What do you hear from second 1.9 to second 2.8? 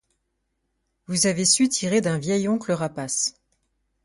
d’un vieil oncle